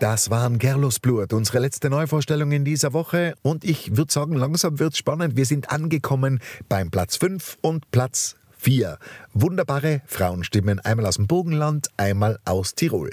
Das 0.00 0.30
waren 0.30 0.58
Gerlos 0.58 0.98
Blut, 0.98 1.34
unsere 1.34 1.58
letzte 1.58 1.90
Neuvorstellung 1.90 2.52
in 2.52 2.64
dieser 2.64 2.94
Woche. 2.94 3.34
Und 3.42 3.64
ich 3.64 3.98
würde 3.98 4.10
sagen, 4.10 4.34
langsam 4.34 4.78
wird's 4.78 4.96
spannend. 4.96 5.36
Wir 5.36 5.44
sind 5.44 5.70
angekommen 5.70 6.40
beim 6.70 6.90
Platz 6.90 7.16
5 7.16 7.58
und 7.60 7.90
Platz 7.90 8.36
4. 8.56 8.98
Wunderbare 9.34 10.00
Frauenstimmen, 10.06 10.80
einmal 10.80 11.04
aus 11.04 11.16
dem 11.16 11.26
Burgenland, 11.26 11.88
einmal 11.98 12.38
aus 12.46 12.74
Tirol. 12.74 13.10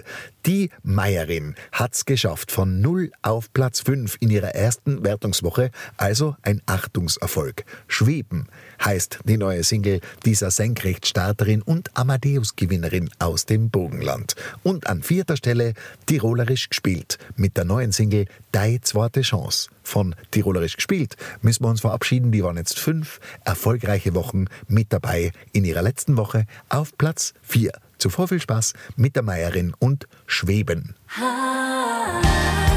Die 0.47 0.69
Meierin 0.81 1.55
hat's 1.73 2.05
geschafft 2.05 2.53
von 2.53 2.79
0 2.79 3.11
auf 3.21 3.51
Platz 3.51 3.81
5 3.81 4.15
in 4.21 4.29
ihrer 4.29 4.55
ersten 4.55 5.03
Wertungswoche, 5.03 5.71
also 5.97 6.37
ein 6.41 6.61
Achtungserfolg. 6.65 7.65
Schweben 7.89 8.47
heißt 8.81 9.19
die 9.25 9.35
neue 9.35 9.65
Single 9.65 9.99
dieser 10.23 10.49
Senkrechtstarterin 10.49 11.61
und 11.61 11.97
Amadeus-Gewinnerin 11.97 13.09
aus 13.19 13.45
dem 13.45 13.69
Burgenland. 13.69 14.35
Und 14.63 14.87
an 14.87 15.03
vierter 15.03 15.35
Stelle 15.35 15.73
Tirolerisch 16.05 16.69
gespielt 16.69 17.17
mit 17.35 17.57
der 17.57 17.65
neuen 17.65 17.91
Single 17.91 18.27
Dei 18.53 18.79
zweite 18.81 19.23
Chance. 19.23 19.69
Von 19.83 20.15
Tirolerisch 20.31 20.77
gespielt 20.77 21.17
müssen 21.41 21.65
wir 21.65 21.69
uns 21.69 21.81
verabschieden. 21.81 22.31
Die 22.31 22.41
waren 22.41 22.55
jetzt 22.55 22.79
fünf 22.79 23.19
erfolgreiche 23.43 24.15
Wochen 24.15 24.45
mit 24.69 24.93
dabei 24.93 25.33
in 25.51 25.65
ihrer 25.65 25.81
letzten 25.81 26.15
Woche 26.15 26.45
auf 26.69 26.97
Platz 26.97 27.33
4. 27.41 27.73
Zuvor 27.97 28.27
viel 28.27 28.39
Spaß 28.39 28.73
mit 28.95 29.15
der 29.15 29.23
Meierin 29.23 29.73
und 29.79 30.07
Schweben. 30.25 30.95
Ich 31.15 32.76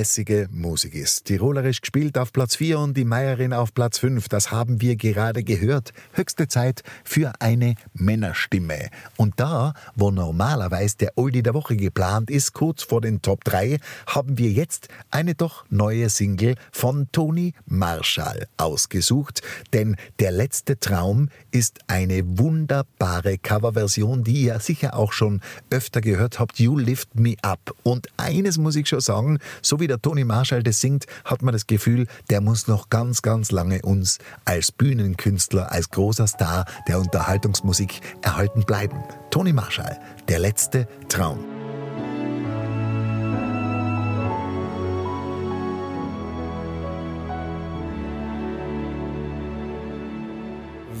lässige 0.00 0.48
Musik 0.50 0.94
ist. 0.94 1.26
Tirolerisch 1.26 1.82
gespielt 1.82 2.16
auf 2.16 2.32
Platz 2.32 2.56
4 2.56 2.78
und 2.78 2.96
die 2.96 3.04
Meierin 3.04 3.52
auf 3.52 3.74
Platz 3.74 3.98
5, 3.98 4.30
das 4.30 4.50
haben 4.50 4.80
wir 4.80 4.96
gerade 4.96 5.44
gehört. 5.44 5.92
Höchste 6.14 6.48
Zeit 6.48 6.82
für 7.04 7.32
eine 7.38 7.74
Männerstimme. 7.92 8.88
Und 9.18 9.38
da, 9.38 9.74
wo 9.96 10.10
normalerweise 10.10 10.96
der 10.96 11.18
Oldie 11.18 11.42
der 11.42 11.52
Woche 11.52 11.76
geplant 11.76 12.30
ist, 12.30 12.54
kurz 12.54 12.82
vor 12.82 13.02
den 13.02 13.20
Top 13.20 13.44
3, 13.44 13.76
haben 14.06 14.38
wir 14.38 14.50
jetzt 14.50 14.88
eine 15.10 15.34
doch 15.34 15.66
neue 15.68 16.08
Single 16.08 16.54
von 16.72 17.08
Toni 17.12 17.52
Marshall 17.66 18.46
ausgesucht. 18.56 19.42
Denn 19.74 19.96
der 20.18 20.32
letzte 20.32 20.80
Traum 20.80 21.28
ist 21.50 21.80
eine 21.88 22.22
wunderbare 22.38 23.36
Coverversion, 23.36 24.24
die 24.24 24.44
ihr 24.44 24.60
sicher 24.60 24.96
auch 24.96 25.12
schon 25.12 25.42
öfter 25.68 26.00
gehört 26.00 26.40
habt. 26.40 26.58
You 26.58 26.78
Lift 26.78 27.16
Me 27.16 27.34
Up. 27.42 27.74
Und 27.82 28.08
eines 28.16 28.56
muss 28.56 28.76
ich 28.76 28.88
schon 28.88 29.00
sagen, 29.00 29.40
so 29.60 29.78
wie 29.78 29.89
der 29.90 30.00
Toni 30.00 30.24
Marshall 30.24 30.62
das 30.62 30.80
singt, 30.80 31.06
hat 31.24 31.42
man 31.42 31.52
das 31.52 31.66
Gefühl, 31.66 32.06
der 32.30 32.40
muss 32.40 32.68
noch 32.68 32.88
ganz, 32.90 33.22
ganz 33.22 33.50
lange 33.50 33.82
uns 33.82 34.18
als 34.44 34.70
Bühnenkünstler, 34.70 35.72
als 35.72 35.90
großer 35.90 36.28
Star 36.28 36.64
der 36.86 37.00
Unterhaltungsmusik 37.00 38.00
erhalten 38.22 38.62
bleiben. 38.62 39.02
Toni 39.30 39.52
Marshall, 39.52 39.98
der 40.28 40.38
letzte 40.38 40.86
Traum. 41.08 41.44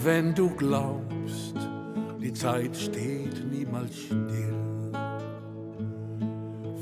Wenn 0.02 0.34
du 0.34 0.50
glaubst, 0.50 1.54
die 2.20 2.32
Zeit 2.32 2.76
steht 2.76 3.50
niemals 3.52 3.94
still, 3.96 4.54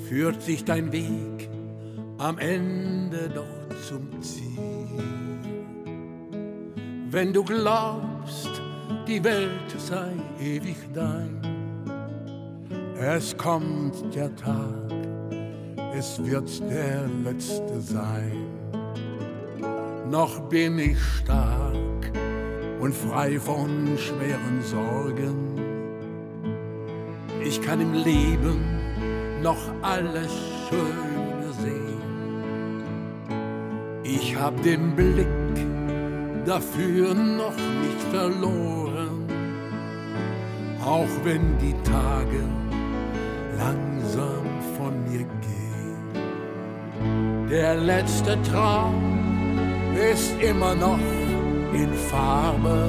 führt 0.09 0.41
sich 0.41 0.65
dein 0.65 0.91
Weg 0.91 1.51
am 2.19 2.39
Ende 2.39 3.31
doch 3.33 3.77
zum 3.89 4.21
Ziel. 4.21 4.59
Wenn 7.11 7.33
du 7.33 7.45
glaubst, 7.45 8.51
die 9.07 9.23
Welt 9.23 9.71
sei 9.79 10.13
ewig 10.41 10.77
dein, 10.93 11.41
es 13.01 13.37
kommt 13.37 14.15
der 14.15 14.35
Tag, 14.35 14.93
es 15.95 16.23
wird 16.25 16.61
der 16.69 17.07
letzte 17.25 17.81
sein. 17.81 18.49
Noch 20.11 20.41
bin 20.49 20.79
ich 20.79 20.99
stark 21.23 22.13
und 22.81 22.95
frei 22.95 23.39
von 23.39 23.97
schweren 23.97 24.63
Sorgen. 24.63 25.59
Ich 27.45 27.63
kann 27.63 27.81
im 27.81 27.95
Leben 27.95 28.61
noch 29.43 29.59
alles 29.83 30.33
Schöne 30.69 31.08
hab 34.41 34.63
den 34.63 34.95
Blick 34.95 35.27
dafür 36.47 37.15
noch 37.15 37.57
nicht 37.83 38.01
verloren, 38.11 39.27
auch 40.85 41.09
wenn 41.25 41.59
die 41.59 41.75
Tage 41.83 42.43
langsam 43.59 44.47
von 44.77 44.95
mir 45.11 45.27
gehen. 45.47 45.59
Der 47.51 47.75
letzte 47.77 48.41
Traum 48.43 49.59
ist 50.13 50.33
immer 50.41 50.75
noch 50.75 50.99
in 51.73 51.93
Farbe. 52.11 52.89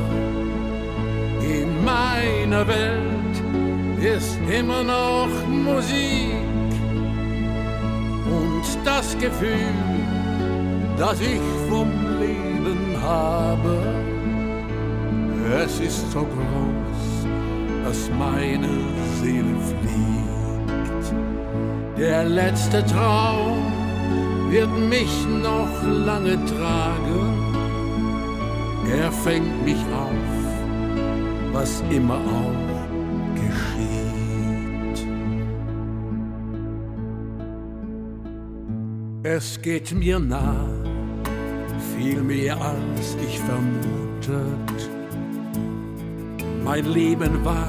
In 1.41 1.83
meiner 1.83 2.67
Welt 2.67 3.35
ist 4.15 4.37
immer 4.49 4.83
noch 4.83 5.29
Musik 5.47 6.33
und 8.25 8.63
das 8.85 9.17
Gefühl, 9.17 9.98
das 10.99 11.19
ich 11.21 11.41
vom 11.69 11.89
Leben 12.19 12.95
habe. 13.01 13.75
Es 15.63 15.79
ist 15.79 16.11
so 16.11 16.19
groß, 16.19 17.01
dass 17.85 18.09
meine 18.19 18.69
Seele 19.21 19.55
fliegt. 19.69 21.05
Der 21.97 22.25
letzte 22.25 22.85
Traum 22.85 23.57
wird 24.49 24.71
mich 24.89 25.13
noch 25.41 25.73
lange 26.05 26.37
tragen 26.45 27.39
er 28.91 29.11
fängt 29.11 29.65
mich 29.65 29.77
auf, 29.93 31.53
was 31.53 31.83
immer 31.91 32.15
auch 32.15 32.68
Es 39.31 39.61
geht 39.61 39.91
mir 39.91 40.17
nah, 40.17 40.65
viel 41.95 42.19
mehr 42.19 42.59
als 42.59 43.15
ich 43.23 43.37
vermutet. 43.37 44.89
Mein 46.65 46.83
Leben 46.85 47.45
war 47.45 47.67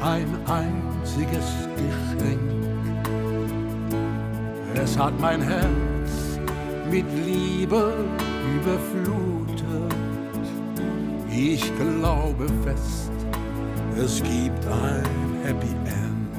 ein 0.00 0.26
einziges 0.46 1.68
Geschenk. 1.76 2.40
Es 4.74 4.98
hat 4.98 5.20
mein 5.20 5.42
Herz 5.42 6.40
mit 6.90 7.04
Liebe 7.26 7.92
überflutet. 8.56 9.94
Ich 11.30 11.70
glaube 11.76 12.46
fest, 12.64 13.12
es 14.02 14.22
gibt 14.22 14.66
ein 14.66 15.04
Happy 15.44 15.74
End. 15.84 16.30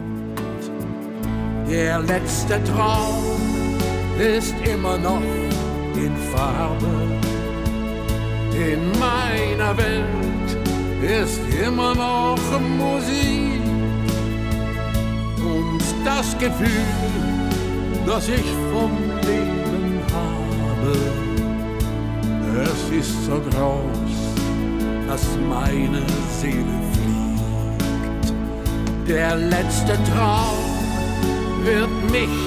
Der 1.70 2.00
letzte 2.00 2.60
Traum 2.64 3.41
ist 4.22 4.54
immer 4.72 4.98
noch 4.98 5.22
in 5.96 6.16
Farbe. 6.32 7.20
In 8.54 8.82
meiner 9.00 9.76
Welt 9.78 10.50
ist 11.02 11.42
immer 11.66 11.96
noch 11.96 12.38
Musik. 12.78 13.62
Und 15.38 15.84
das 16.06 16.38
Gefühl, 16.38 16.86
das 18.06 18.30
ich 18.30 18.46
vom 18.72 18.92
Leben 19.26 20.00
habe, 20.14 20.98
es 22.64 23.00
ist 23.00 23.26
so 23.26 23.40
groß 23.50 24.22
dass 25.12 25.28
meine 25.50 26.04
Seele 26.40 26.80
fliegt. 26.94 28.34
Der 29.10 29.36
letzte 29.36 29.98
Traum 30.10 30.64
wird 31.66 32.12
mich 32.12 32.41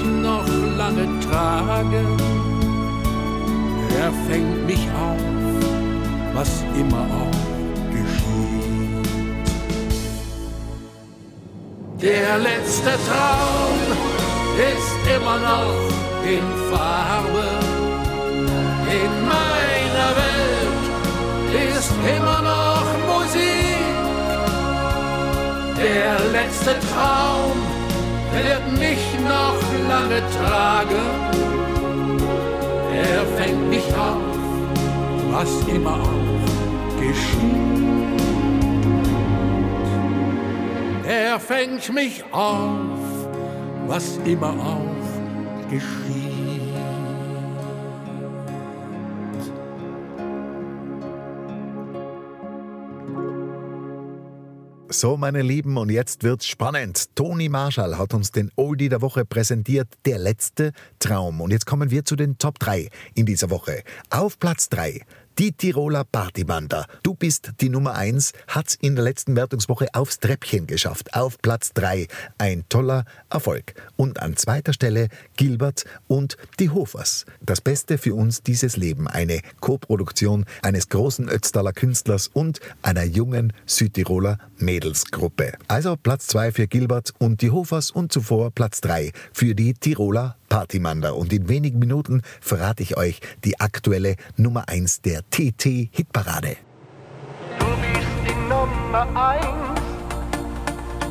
lange 0.78 1.06
tragen. 1.20 2.16
Er 4.00 4.12
fängt 4.28 4.66
mich 4.66 4.86
auf, 5.06 5.22
was 6.34 6.64
immer 6.78 7.06
auch 7.22 7.90
geschieht. 7.90 9.06
Der 12.02 12.38
letzte 12.38 12.92
Traum 13.08 13.78
ist 14.72 15.16
immer 15.16 15.38
noch 15.38 15.74
in 16.24 16.46
Farbe 16.70 17.74
in 19.02 19.14
meiner 19.26 20.10
Welt 20.20 20.84
ist 21.76 21.92
immer 22.16 22.40
noch 22.42 22.86
Musik. 23.12 23.84
Der 25.76 26.18
letzte 26.30 26.76
Traum 26.90 27.63
lange 29.94 30.20
tragen. 30.36 31.06
Er 32.92 33.22
fängt 33.36 33.68
mich 33.70 33.86
auf, 33.94 34.36
was 35.30 35.50
immer 35.68 35.98
auch 36.10 37.00
geschieht. 37.00 37.74
Er 41.06 41.38
fängt 41.38 41.92
mich 41.92 42.24
auf, 42.32 43.28
was 43.86 44.18
immer 44.24 44.54
auch 44.72 45.70
geschieht. 45.70 46.33
So, 54.96 55.16
meine 55.16 55.42
Lieben, 55.42 55.76
und 55.76 55.90
jetzt 55.90 56.22
wird's 56.22 56.46
spannend. 56.46 57.16
Toni 57.16 57.48
Marshall 57.48 57.98
hat 57.98 58.14
uns 58.14 58.30
den 58.30 58.52
Oldie 58.54 58.88
der 58.88 59.02
Woche 59.02 59.24
präsentiert, 59.24 59.88
der 60.06 60.18
letzte 60.18 60.72
Traum. 61.00 61.40
Und 61.40 61.50
jetzt 61.50 61.66
kommen 61.66 61.90
wir 61.90 62.04
zu 62.04 62.14
den 62.14 62.38
Top 62.38 62.60
3 62.60 62.88
in 63.14 63.26
dieser 63.26 63.50
Woche. 63.50 63.82
Auf 64.10 64.38
Platz 64.38 64.68
3 64.68 65.04
Die 65.40 65.50
Tiroler 65.50 66.04
Partybander. 66.04 66.86
Du 67.02 67.14
bist 67.14 67.54
die 67.60 67.68
Nummer 67.68 67.94
eins, 67.96 68.32
hat's 68.46 68.76
in 68.80 68.94
der 68.94 69.02
letzten 69.02 69.34
Wertungswoche 69.34 69.88
aufs 69.92 70.20
Treppchen 70.20 70.68
geschafft, 70.68 71.12
auf 71.14 71.38
Platz 71.42 71.72
drei. 71.72 72.06
Ein 72.38 72.64
toller 72.68 73.04
Erfolg. 73.30 73.74
Und 73.96 74.20
an 74.20 74.36
zweiter 74.36 74.72
Stelle 74.72 75.08
Gilbert 75.36 75.86
und 76.06 76.36
die 76.60 76.70
Hofers. 76.70 77.26
Das 77.40 77.60
Beste 77.60 77.98
für 77.98 78.14
uns 78.14 78.44
dieses 78.44 78.76
Leben. 78.76 79.08
Eine 79.08 79.40
Co-Produktion 79.58 80.44
eines 80.62 80.88
großen 80.88 81.28
Ötztaler 81.28 81.72
Künstlers 81.72 82.28
und 82.28 82.60
einer 82.82 83.02
jungen 83.02 83.52
Südtiroler 83.66 84.38
Mädelsgruppe. 84.58 85.54
Also 85.66 85.96
Platz 85.96 86.28
zwei 86.28 86.52
für 86.52 86.68
Gilbert 86.68 87.12
und 87.18 87.42
die 87.42 87.50
Hofers 87.50 87.90
und 87.90 88.12
zuvor 88.12 88.52
Platz 88.52 88.80
drei 88.80 89.10
für 89.32 89.56
die 89.56 89.74
Tiroler 89.74 90.36
Partymander. 90.48 91.16
Und 91.16 91.32
in 91.32 91.48
wenigen 91.48 91.80
Minuten 91.80 92.22
verrate 92.40 92.84
ich 92.84 92.96
euch 92.96 93.20
die 93.42 93.58
aktuelle 93.58 94.14
Nummer 94.36 94.68
eins 94.68 95.00
der 95.00 95.23
TT-Hitparade. 95.30 96.56
Du 97.58 97.66
bist 97.82 98.16
die 98.26 98.34
Nummer 98.48 99.06
eins. 99.14 99.80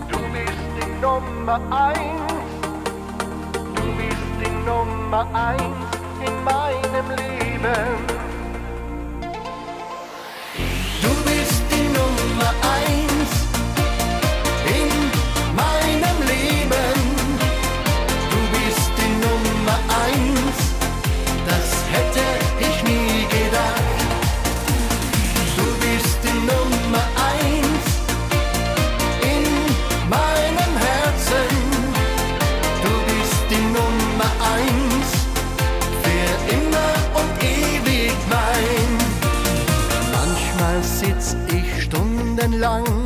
Du 0.09 0.17
bist 0.31 0.69
die 0.79 0.91
Nummer 1.01 1.59
eins. 1.71 2.31
Du 3.75 3.83
bist 3.97 4.27
die 4.41 4.65
Nummer 4.65 5.27
eins 5.33 5.89
in 6.25 6.43
meinem 6.43 7.07
Leben. 7.17 7.97
Du 11.01 11.09
bist 11.25 11.63
die 11.71 11.87
Nummer 11.87 12.49
eins 12.49 12.62
lang. 42.63 43.02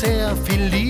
Luft 0.00 0.52
und 0.52 0.87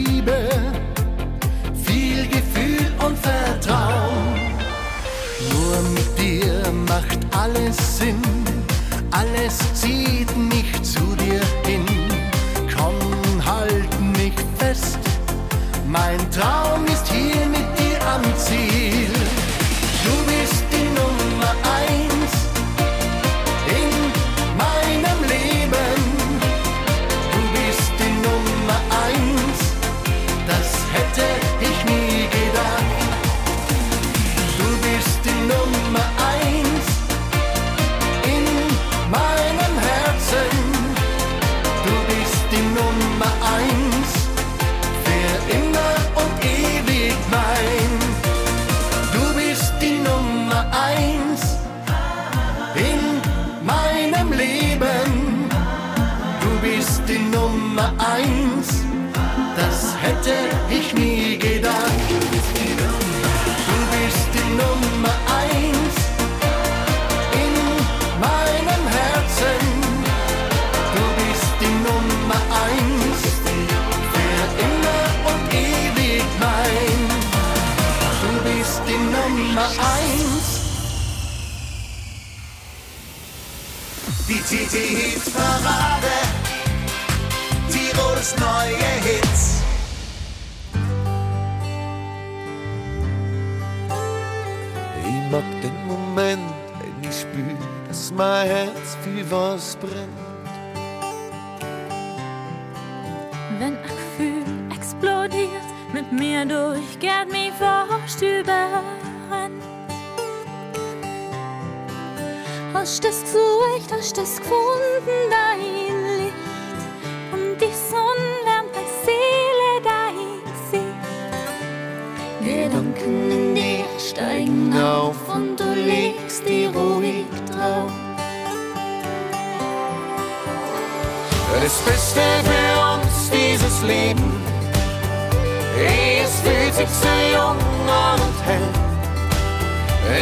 sich 136.78 136.88
sehr 136.90 137.32
jung 137.32 137.56
und 137.56 138.36
hell. 138.46 138.68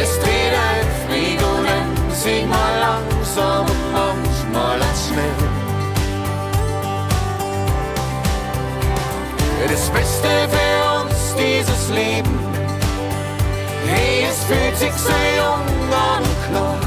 Es 0.01 0.19
dreht 0.21 0.55
ein 0.69 0.87
Fliegen, 1.05 1.85
sieh 2.11 2.45
mal 2.45 2.73
langsam 2.79 3.65
und 3.65 3.91
manchmal 3.91 4.81
als 4.81 5.07
schnell. 5.07 5.37
Das 9.69 9.89
Beste 9.89 10.29
für 10.53 10.77
uns, 10.97 11.35
dieses 11.37 11.89
Leben. 11.89 12.39
Hey, 13.87 14.25
es 14.27 14.43
fühlt 14.45 14.77
sich 14.77 14.93
sehr 14.93 15.29
jung 15.37 15.67
und 16.09 16.35
klar. 16.47 16.79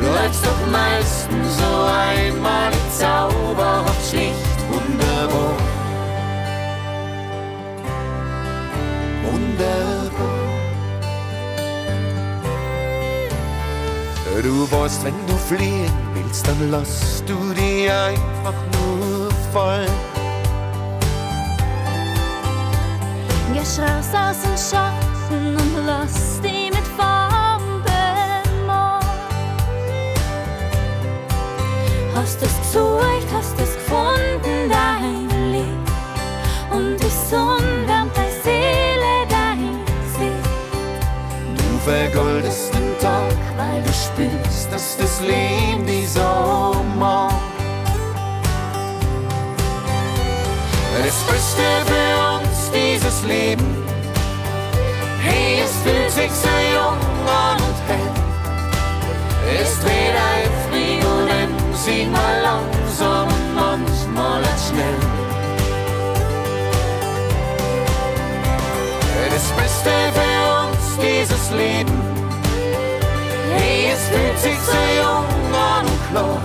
Läuft 0.00 0.42
doch 0.46 0.62
meistens 0.72 1.58
so 1.58 1.70
einmal 1.84 2.72
Zauberhaft 2.98 4.10
schlicht 4.10 4.58
wunderbar. 4.70 5.57
wunderbar. 9.58 10.48
Du 14.42 14.70
weißt, 14.70 15.04
wenn 15.04 15.14
du 15.26 15.34
fliehen 15.34 15.92
willst, 16.14 16.46
dann 16.46 16.70
lass 16.70 17.24
du 17.26 17.34
die 17.54 17.90
einfach 17.90 18.54
nur 18.72 19.30
fallen. 19.52 19.88
Gehst 23.52 23.80
raus 23.80 24.12
aus 24.14 24.42
dem 24.42 24.56
Schatten 24.56 25.56
und 25.56 25.86
lass 25.86 26.40
die 26.40 26.70
mit 26.70 26.86
Farben 26.96 27.82
malen. 28.66 29.02
Hast 32.14 32.42
es 32.42 32.72
zu 32.72 33.00
vergoldest 41.88 42.74
den 42.74 42.98
Tag, 43.00 43.32
weil 43.56 43.82
du 43.82 43.92
spürst, 43.92 44.70
dass 44.70 44.96
das 44.98 45.20
Leben 45.22 45.86
die 45.86 46.06
so 46.06 46.84
mag. 46.98 47.32
Das 51.02 51.18
Beste 51.30 51.66
für 51.88 52.10
uns, 52.34 52.70
dieses 52.74 53.22
Leben. 53.24 53.68
Hey, 55.22 55.62
es 55.64 55.72
fühlt 55.82 56.10
sich 56.10 56.32
so 56.44 56.54
jung 56.76 57.00
an 57.26 57.56
und 57.66 57.78
hell. 57.88 58.12
Ist 59.62 59.82
weder 59.82 60.24
eifrig 60.36 60.98
und 61.12 61.28
emsig, 61.42 62.10
mal 62.10 62.36
langsam 62.42 63.28
und 63.28 63.54
manchmal 63.54 64.42
schnell. 64.66 65.00
Das 69.30 69.46
Beste 69.56 69.90
für 70.16 70.38
uns, 70.52 70.57
dieses 71.00 71.50
Leben. 71.50 72.00
Hey, 73.52 73.90
es 73.92 74.02
fühlt 74.08 74.38
sich 74.38 74.58
so 74.58 74.72
jung 75.00 75.54
an 75.54 75.86
und 75.86 76.10
klar. 76.10 76.40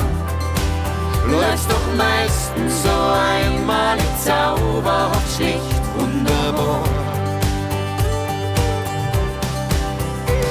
Läufst 1.29 1.69
doch 1.69 1.87
meistens 1.97 2.83
so 2.83 2.89
einmalig 2.89 4.11
zauberhaft, 4.23 5.35
schlicht 5.35 5.83
wunderbar. 5.97 6.83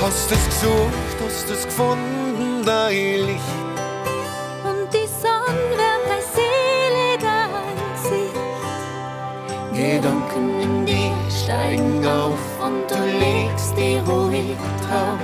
Hast 0.03 0.33
es 0.33 0.45
gesucht, 0.47 1.17
hast 1.25 1.51
es 1.51 1.65
gefunden, 1.65 2.65
dein 2.65 3.27
Licht. 3.27 3.41
Und 4.65 4.93
die 4.93 5.07
Sonne 5.07 5.79
wärmt 5.79 6.09
dein 7.21 7.77
Gesicht. 7.95 8.43
Gedanken 9.73 10.61
in 10.61 10.87
dir 10.87 11.15
steigen 11.31 12.07
auf 12.07 12.52
ruhig 14.07 14.57
drauf. 14.85 15.19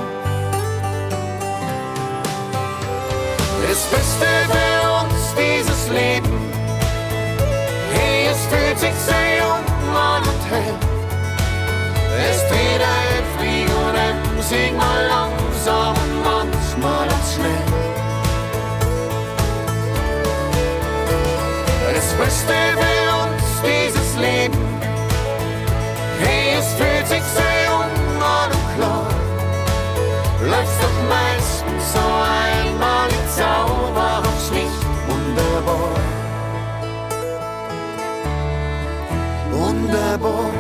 Das 3.69 3.83
Beste 3.93 4.27
für 4.53 4.81
uns, 5.01 5.23
dieses 5.37 5.89
Leben. 5.89 6.39
Hey, 7.95 8.29
es 8.33 8.41
fühlt 8.51 8.79
sich 8.79 8.97
so 9.07 9.19
jung 9.41 9.95
an 9.95 10.23
und 10.23 10.43
hell. 10.51 10.75
Es 12.31 12.41
dreht 12.49 12.83
eifrig 12.83 13.67
und 13.83 13.95
emsig, 14.11 14.77
mal 14.77 15.07
langsam 15.07 15.95
und 15.95 16.25
manchmal 16.25 17.09
als 17.09 17.35
schnell. 17.35 17.67
Das 21.95 22.09
Beste 22.15 22.55
für 22.81 23.03
uns, 23.23 23.47
dieses 23.63 24.17
Leben. 24.17 24.59
Hey, 26.21 26.59
es 26.59 26.69
fühlt 26.75 27.07
sich 27.07 27.23
so 27.35 27.68
Doch 30.81 30.99
meistens 31.09 31.93
so 31.93 31.99
einmalig 31.99 33.25
zauberhaft, 33.37 34.49
schlicht 34.49 34.83
wunderbar. 35.09 35.95
Wunderbar. 39.51 40.58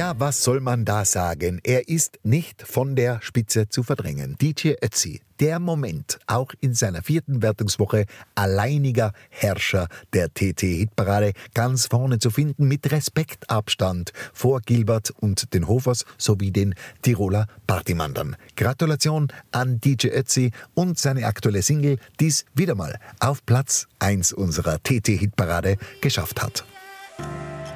Ja, 0.00 0.18
was 0.18 0.42
soll 0.42 0.60
man 0.60 0.86
da 0.86 1.04
sagen? 1.04 1.60
Er 1.62 1.88
ist 1.88 2.20
nicht 2.22 2.62
von 2.62 2.96
der 2.96 3.20
Spitze 3.20 3.68
zu 3.68 3.82
verdrängen. 3.82 4.34
DJ 4.40 4.72
Ötzi, 4.82 5.20
der 5.40 5.58
Moment, 5.58 6.18
auch 6.26 6.54
in 6.60 6.72
seiner 6.72 7.02
vierten 7.02 7.42
Wertungswoche 7.42 8.06
alleiniger 8.34 9.12
Herrscher 9.28 9.88
der 10.14 10.32
TT-Hitparade, 10.32 11.34
ganz 11.52 11.88
vorne 11.88 12.18
zu 12.18 12.30
finden 12.30 12.66
mit 12.66 12.90
Respektabstand 12.90 14.14
vor 14.32 14.62
Gilbert 14.62 15.10
und 15.20 15.52
den 15.52 15.68
Hofers 15.68 16.06
sowie 16.16 16.50
den 16.50 16.74
Tiroler 17.02 17.46
Partymandern. 17.66 18.36
Gratulation 18.56 19.28
an 19.52 19.82
DJ 19.82 20.06
Ötzi 20.18 20.52
und 20.72 20.98
seine 20.98 21.26
aktuelle 21.26 21.60
Single, 21.60 21.98
die 22.20 22.28
es 22.28 22.46
wieder 22.54 22.74
mal 22.74 22.98
auf 23.18 23.44
Platz 23.44 23.86
1 23.98 24.32
unserer 24.32 24.82
TT-Hitparade 24.82 25.76
geschafft 26.00 26.40
hat. 26.40 26.64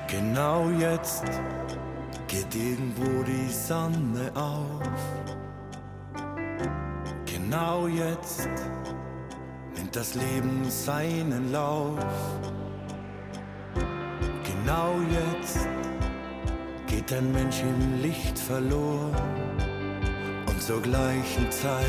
Genau 0.08 0.70
jetzt 0.70 1.24
geht 2.26 2.54
irgendwo 2.54 3.22
die 3.22 3.48
Sonne 3.50 4.30
auf. 4.34 4.82
Genau 7.26 7.86
jetzt 7.86 8.48
nimmt 9.76 9.94
das 9.94 10.14
Leben 10.14 10.64
seinen 10.68 11.52
Lauf. 11.52 11.98
Genau 14.44 14.94
jetzt 15.10 15.68
geht 16.86 17.12
ein 17.12 17.32
Mensch 17.32 17.60
im 17.60 18.02
Licht 18.02 18.38
verloren 18.38 19.14
und 20.46 20.62
zur 20.62 20.80
gleichen 20.80 21.50
Zeit 21.50 21.84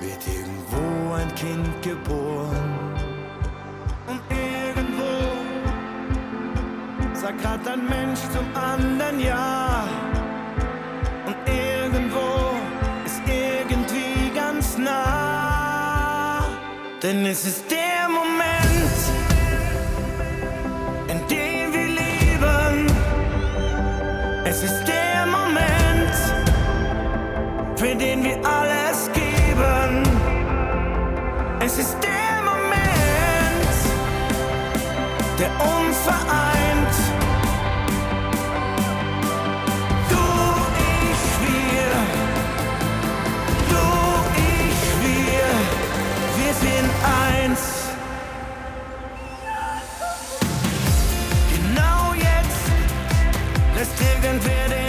wird 0.00 0.26
irgendwo 0.26 1.14
ein 1.14 1.34
Kind 1.34 1.82
geboren. 1.82 2.95
Sagt 7.20 7.42
grad 7.42 7.66
ein 7.66 7.88
Mensch 7.88 8.20
zum 8.32 8.46
anderen 8.54 9.20
Ja. 9.20 9.84
Und 11.26 11.36
irgendwo 11.46 12.54
ist 13.04 13.20
irgendwie 13.26 14.30
ganz 14.34 14.76
nah. 14.76 16.44
Denn 17.02 17.24
es 17.26 17.44
ist 17.46 17.64
der 17.70 18.08
Moment, 18.08 18.98
in 21.08 21.18
dem 21.28 21.72
wir 21.72 21.88
leben. 22.02 22.86
Es 24.44 24.62
ist 24.62 24.84
der 24.84 25.26
Moment, 25.26 26.16
für 27.76 27.94
den 27.94 28.24
wir 28.24 28.38
alles 28.44 29.10
geben. 29.12 30.02
Es 31.60 31.78
ist 31.78 31.96
der 32.02 32.42
Moment, 32.50 33.76
der 35.38 35.50
uns 35.60 35.96
vereint. 35.98 36.65
compared 54.38 54.85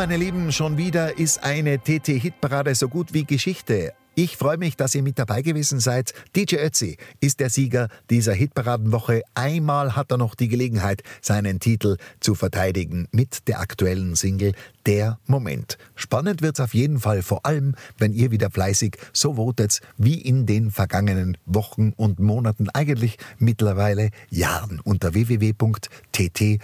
meine 0.00 0.16
Lieben, 0.16 0.50
schon 0.50 0.78
wieder 0.78 1.18
ist 1.18 1.44
eine 1.44 1.78
TT-Hitparade 1.78 2.74
so 2.74 2.88
gut 2.88 3.12
wie 3.12 3.24
Geschichte. 3.24 3.92
Ich 4.14 4.38
freue 4.38 4.56
mich, 4.56 4.74
dass 4.74 4.94
ihr 4.94 5.02
mit 5.02 5.18
dabei 5.18 5.42
gewesen 5.42 5.78
seid. 5.78 6.14
DJ 6.34 6.56
Ötzi 6.56 6.96
ist 7.20 7.38
der 7.38 7.50
Sieger 7.50 7.88
dieser 8.08 8.32
Hitparadenwoche. 8.32 9.20
Einmal 9.34 9.96
hat 9.96 10.10
er 10.10 10.16
noch 10.16 10.34
die 10.34 10.48
Gelegenheit, 10.48 11.02
seinen 11.20 11.60
Titel 11.60 11.98
zu 12.18 12.34
verteidigen 12.34 13.08
mit 13.12 13.46
der 13.46 13.60
aktuellen 13.60 14.16
Single 14.16 14.54
Der 14.86 15.18
Moment. 15.26 15.76
Spannend 15.94 16.40
wird's 16.40 16.60
auf 16.60 16.72
jeden 16.72 17.00
Fall, 17.00 17.22
vor 17.22 17.44
allem, 17.44 17.74
wenn 17.98 18.14
ihr 18.14 18.30
wieder 18.30 18.50
fleißig 18.50 18.96
so 19.12 19.34
votet 19.34 19.80
wie 19.98 20.20
in 20.20 20.46
den 20.46 20.70
vergangenen 20.70 21.36
Wochen 21.44 21.92
und 21.96 22.18
Monaten, 22.18 22.70
eigentlich 22.70 23.18
mittlerweile 23.38 24.10
Jahren 24.30 24.80
unter 24.80 25.12
www.tt.com. 25.12 26.60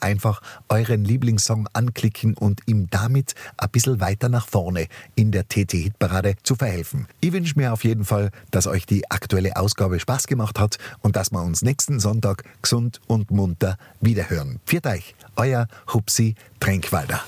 Einfach 0.00 0.42
euren 0.68 1.04
Lieblingssong 1.04 1.68
anklicken 1.72 2.34
und 2.34 2.62
ihm 2.66 2.88
damit 2.90 3.34
ein 3.56 3.70
bisschen 3.70 4.00
weiter 4.00 4.28
nach 4.28 4.48
vorne 4.48 4.88
in 5.14 5.30
der 5.30 5.46
TT-Hitparade 5.46 6.34
zu 6.42 6.56
verhelfen. 6.56 7.06
Ich 7.20 7.32
wünsche 7.32 7.56
mir 7.58 7.72
auf 7.72 7.84
jeden 7.84 8.04
Fall, 8.04 8.30
dass 8.50 8.66
euch 8.66 8.84
die 8.84 9.08
aktuelle 9.10 9.56
Ausgabe 9.56 10.00
Spaß 10.00 10.26
gemacht 10.26 10.58
hat 10.58 10.78
und 11.00 11.14
dass 11.14 11.30
wir 11.30 11.42
uns 11.42 11.62
nächsten 11.62 12.00
Sonntag 12.00 12.42
gesund 12.62 13.00
und 13.06 13.30
munter 13.30 13.78
wiederhören. 14.00 14.58
Viert 14.66 14.86
euch, 14.86 15.14
euer 15.36 15.68
Hupsi 15.92 16.34
Tränkwalder. 16.62 17.24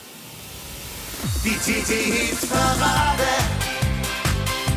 Die 1.44 1.56
TT-Hit-Parade. 1.56 3.24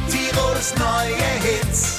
Tirols 0.09 0.73
neue 0.79 1.15
Hits. 1.43 1.96